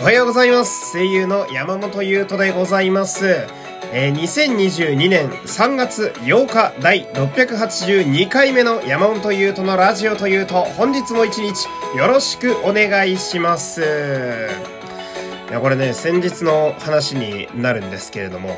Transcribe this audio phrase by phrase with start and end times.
[0.00, 0.92] おはようございます。
[0.92, 3.46] 声優の山本優斗でございます。
[3.92, 11.66] えー2022年3月8日第682回目の山本優斗のラジオというと、本日も一日
[11.96, 13.82] よろしくお願いします。
[15.50, 18.56] いや、これね、先日の話になるんですけれども、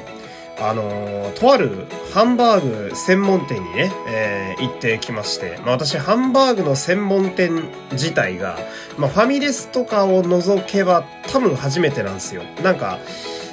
[0.61, 8.59] あのーとあるハンバーグ専門店にね、えー行ってきまして、まあ私ハンバーグの専門店自体が、
[8.97, 12.43] まあファミレスとかを除けば多分初めてなんですよ。
[12.63, 12.99] なんか、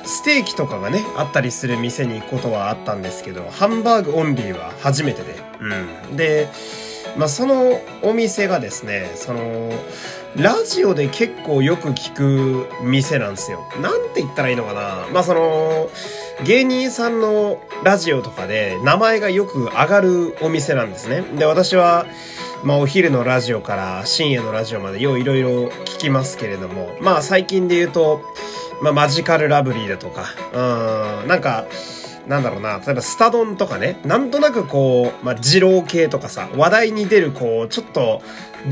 [0.04, 5.36] ステーキとかがね、あったりする店に行くことはあったんですけど、ハンバーグオンリーは初めてで。
[5.62, 6.18] うん。
[6.18, 6.50] で、
[7.18, 9.72] まあそのお店がですね、その、
[10.36, 13.60] ラジオで結構よく聞く店なんですよ。
[13.82, 15.90] なんて言ったらいいのかなまあその、
[16.46, 21.22] 芸人さんのラジオとかで名前がよく上がるお店なんですね。
[21.38, 22.06] で、私は、
[22.64, 28.22] まあお昼のラジオから深夜のラジオまでよういろいろ聞きますけれども、まあ最近で言うと、
[28.82, 30.26] まあマジカルラブリーだとか、
[31.22, 31.66] うん、なんか、
[32.30, 38.22] なんだろうな、例えばスタドンとかね、なんとなくこう、まあ、二郎系とかさ、話題に出るこう、ちょっと、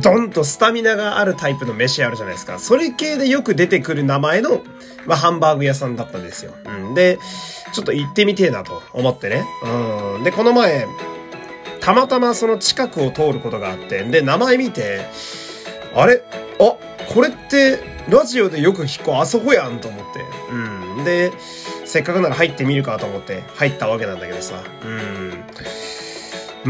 [0.01, 2.59] ドンとスタミナがあるタイプの飯あるじゃないですか。
[2.59, 4.61] それ系でよく出てくる名前の、
[5.05, 6.53] まあ、ハンバーグ屋さんだったんですよ。
[6.65, 6.93] うん。
[6.93, 7.17] で、
[7.73, 9.43] ちょっと行ってみてえなと思ってね。
[9.63, 10.23] うん。
[10.23, 10.85] で、この前、
[11.79, 15.05] たまたまその近くを通ることがあって、で、名前見て、
[15.95, 16.21] あれ？
[16.59, 16.75] あ、
[17.11, 20.21] これって、ラジオでよく聞くあそこやんと思って。
[20.51, 21.03] うん。
[21.03, 21.31] で、
[21.87, 24.61] せっかくなら入ってみるかと思って入ったわけなんだけどさ。
[24.83, 25.43] うん。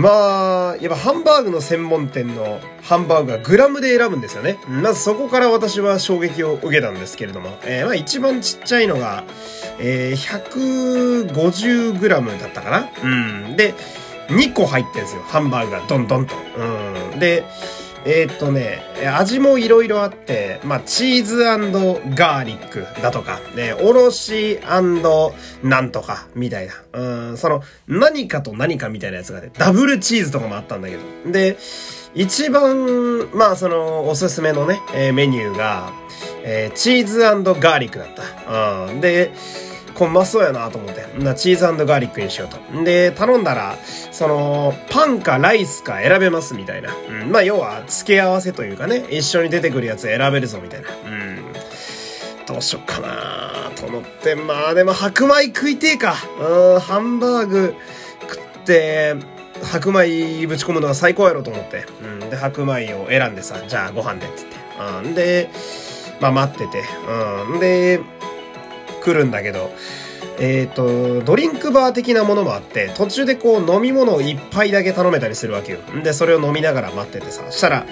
[0.01, 4.59] まあ、やっぱハンバーグの専門店のハンバーグはグラムで選ぶんですよね。
[4.67, 7.57] まずそこから私は衝撃を受けたんですけれども。
[7.63, 9.23] えーまあ一番ちっちゃいのが、
[9.79, 10.51] えー、
[11.33, 13.57] 150グラムだったかなうん。
[13.57, 13.73] で、
[14.29, 15.23] 2個入ってるんですよ。
[15.23, 16.35] ハンバーグがドンドンと。
[17.13, 17.19] うん。
[17.19, 17.43] で、
[18.09, 18.81] えーっとね、
[19.17, 24.59] 味もいろいろあって、まあ、チーズガーリックだとか、ね、おろし
[25.61, 26.73] なんとか、みたいな。
[26.93, 31.31] うん、その、何かと何かみたいなやつがね、ダブルチーズとかもあったんだけど。
[31.33, 31.57] で、
[32.15, 35.91] 一番、まあ、その、おすすめのね、えーメニューが、
[36.43, 38.87] えーチーズガーリックだった。
[38.87, 39.01] うん。
[39.01, 39.33] で、
[39.97, 41.07] これうまそうやなと思って。
[41.17, 42.83] なチーズガーリックにしようと。
[42.83, 43.77] で、頼んだら、
[44.11, 46.95] その、パンかライスか選べますみたいな。
[46.95, 47.31] うん。
[47.31, 50.89] まあ、要は、付け合わせというかね、一緒に出てくるやつ選べるぞみたいな。
[50.89, 51.45] うん。
[52.45, 54.35] どうしよっかなと思って。
[54.35, 56.15] まあ、でも白米食いてえか。
[56.39, 57.75] うん、ハンバーグ
[58.21, 59.15] 食って、
[59.63, 61.85] 白米ぶち込むのが最高やろと思って。
[62.03, 62.29] うん。
[62.29, 64.55] で、白米を選んでさ、じゃあご飯でっつって。
[65.03, 65.15] うん。
[65.15, 65.49] で、
[66.21, 66.83] まあ待ってて。
[67.49, 67.59] うん。
[67.59, 67.99] で、
[69.07, 69.71] 来るんだけど、
[70.39, 75.79] えっ、と、ドリンクバー的なものもあって、途中でこう飲み物を一杯だけ頼めたりするわけよ。
[76.03, 77.85] で、それを飲みながら待っててさ、したら、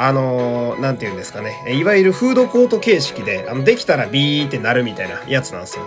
[0.00, 1.56] あのーなんて言うんですかね。
[1.74, 5.84] いわゆるフードコート形式で、あの、できたらビーってなるみたいなやつなんですよ。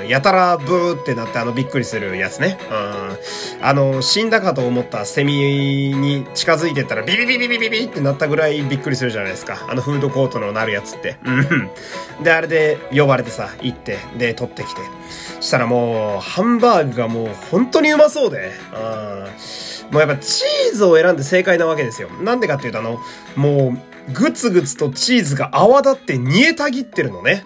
[0.00, 0.08] うん。
[0.08, 2.56] やたらブーってなって、あの、びっくりするやつね。
[2.70, 3.66] うん。
[3.66, 9.66] あの、死んだかと思ったセミに近づいてったらビビビビビビビってなったぐらいびっくりするじゃないですか。
[9.68, 11.16] あの、フードコートのなるやつって。
[11.22, 12.24] うん。
[12.24, 14.80] で、あれで呼ばれてさ、行って、で、取ってきて。
[15.42, 18.52] したらもう、ハンバーグがもう本当にうまそうで。
[18.74, 19.92] うん。
[19.92, 22.08] もうやっぱチーズを選んで正解なわけですよ。
[22.22, 22.98] なんでかっていうとあの、
[23.36, 27.44] もう、ぐつぐつとチーズが泡立って煮えたぎってるのね。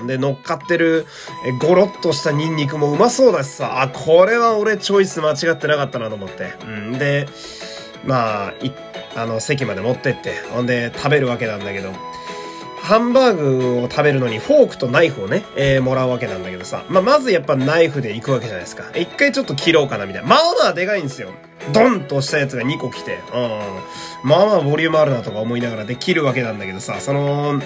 [0.00, 0.06] うん。
[0.06, 1.06] で、乗っかってる、
[1.46, 6.54] えゴロッとしたニンニクもうまそうだしさ、あ、これは俺チョイス間違ってなかったなと思って。
[6.64, 6.98] うん。
[6.98, 7.28] で、
[8.04, 8.72] まあ、い、
[9.16, 11.92] あの、席まで持ってって、ほんで食べるわけなんだけど、
[12.90, 16.84] ハンバーグを食べるのにフォークとナイフをね、えーもらうわけなんだけどさ。
[16.88, 18.90] まあ、まずやっぱナイフで行くわけじゃないですか。
[18.96, 20.28] 一回ちょっと切ろうかなみたいな。
[20.28, 21.30] まあまあでかいんですよ。
[21.72, 23.20] ドンとしたやつが2個来て。
[23.32, 24.28] うん。
[24.28, 27.62] まあまあボリュームあるなとか思いながらで切るわけなんだけどさ、その、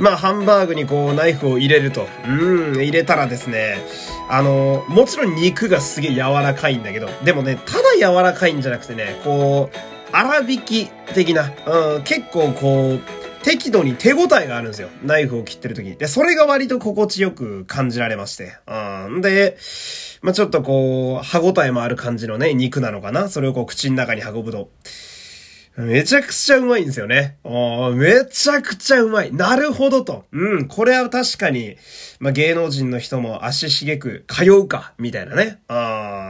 [0.00, 2.08] まあ、ハンバーグにこう、ナイフを入れると。
[2.26, 3.76] うん、入れたらですね、
[4.28, 9.76] あの、もちろん肉がすげえ柔らかいんだけど、でもね、ただ柔らかいんじゃなくてね、こう、
[10.12, 14.88] 粗挽き的な、うん、結構こう、適度に手応えがあるんですよ。
[15.02, 15.96] ナイフを切ってる時に。
[15.96, 18.56] で、それが割と心地よく感じられまして。
[18.66, 19.20] うん。
[19.20, 19.56] で、
[20.22, 23.28] まあ、ちょっとこう、歯応えもある感じのね、肉なのかな？
[23.28, 24.70] それをこう、口の中に運ぶと。
[25.76, 27.38] めちゃくちゃうまいんですよね。
[27.42, 29.32] おーめちゃくちゃうまい。
[29.32, 30.26] なるほどと。
[30.32, 31.76] うん、これは確かに、
[32.18, 35.60] まあ、芸能人の人も足しげく通うか、みたいなね。
[35.68, 35.74] あ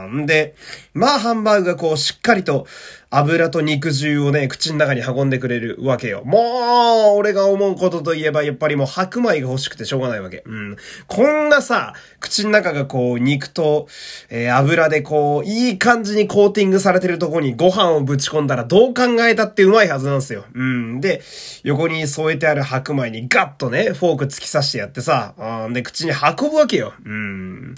[0.05, 0.55] ーんで、
[0.93, 2.67] まあ、ハンバーグがこう、しっかりと
[3.13, 6.23] 油と肉汁をね、口の中に運んでくれるわけよ。
[6.23, 10.43] もう、俺が思うことといえば、やっぱりもう白米が欲しくてしょうがないわけ。
[10.45, 10.77] うん。
[11.07, 13.87] こんなさ、口の中がこう、肉と、
[14.29, 20.45] えー、油でこう、いい感じにコーティングされてるとこにご飯をぶち込んだらどう考えたってうまいはずなんですよ。
[20.53, 21.01] うん。
[21.01, 21.21] で、
[21.63, 26.93] 横に添えてある白米にガッとね、フォーク突き刺してやってさ、あんで、口に運ぶわけよ。
[27.05, 27.75] うん。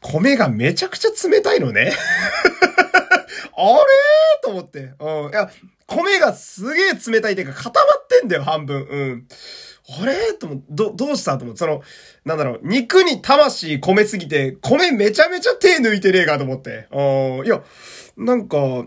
[0.00, 1.92] 米がめちゃくちゃ冷たいのね。
[3.56, 3.78] あれ
[4.42, 4.92] と思って。
[4.98, 5.30] うん。
[5.30, 5.50] いや、
[5.86, 8.82] 米がすげえ冷たいっていうか固まってんだよ、半分。
[8.82, 9.26] うん。
[10.02, 11.82] あれと思、ど、どうしたと思って、その、
[12.24, 16.86] なんだろう、肉に魂込めすぎて、米めちゃめちゃ手抜いてねえかと思って。
[16.92, 17.46] うん。
[17.46, 17.62] いや、
[18.16, 18.86] なんか、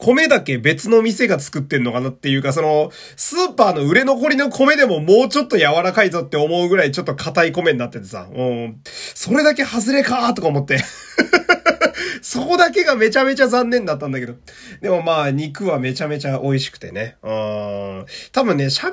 [0.00, 8.80] 米だけ別の店が作ってんのかなっていうか、その、スーパーの売れ残りの米でももうちょっと柔らかいぞって思うぐらいちょっと硬い米になっててさ、うん。
[8.84, 10.78] それだけ外れかーとか思って。
[12.22, 14.34] そこだけがめちゃめちゃ残念だったんだけど。
[14.80, 17.16] でもまあ、肉はめちゃめちゃ美味しくてね。
[17.22, 18.06] うん。
[18.32, 18.92] 多分ね、喋っ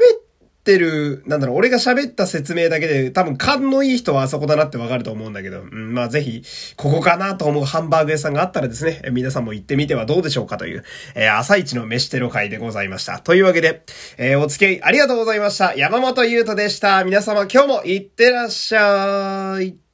[0.67, 6.43] ってる、なんだろう、俺が喋った説明だけで多分勘のいい人はあそこだなってわかると思うんだけど、うん、まあぜひ、
[6.75, 10.83] ここかなと思うハンバーグ屋さんがあったらですね、皆さんも行ってみてはどうでしょうかという、
[11.15, 13.19] えー、朝一の飯テロ会でございました。
[13.19, 13.83] というわけで、
[14.17, 15.73] えー、お付き合いありがとうございました。
[15.75, 17.05] 山本優斗でした。
[17.05, 19.86] 皆様今日も行ってらっしゃい。